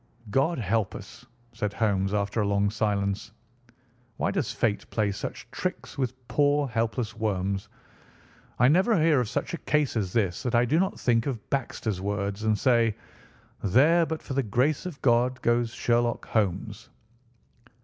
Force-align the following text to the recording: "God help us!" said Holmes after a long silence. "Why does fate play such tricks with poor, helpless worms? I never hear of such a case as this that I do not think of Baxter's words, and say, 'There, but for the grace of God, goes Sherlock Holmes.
"God 0.31 0.57
help 0.57 0.95
us!" 0.95 1.27
said 1.53 1.73
Holmes 1.73 2.11
after 2.11 2.41
a 2.41 2.47
long 2.47 2.71
silence. 2.71 3.33
"Why 4.17 4.31
does 4.31 4.51
fate 4.51 4.89
play 4.89 5.11
such 5.11 5.47
tricks 5.51 5.95
with 5.95 6.27
poor, 6.27 6.67
helpless 6.67 7.15
worms? 7.15 7.69
I 8.57 8.67
never 8.67 8.99
hear 8.99 9.19
of 9.19 9.29
such 9.29 9.53
a 9.53 9.59
case 9.59 9.95
as 9.95 10.11
this 10.11 10.41
that 10.41 10.55
I 10.55 10.65
do 10.65 10.79
not 10.79 10.99
think 10.99 11.27
of 11.27 11.47
Baxter's 11.51 12.01
words, 12.01 12.41
and 12.45 12.57
say, 12.57 12.95
'There, 13.63 14.07
but 14.07 14.23
for 14.23 14.33
the 14.33 14.41
grace 14.41 14.87
of 14.87 14.99
God, 15.03 15.39
goes 15.43 15.69
Sherlock 15.71 16.25
Holmes. 16.29 16.89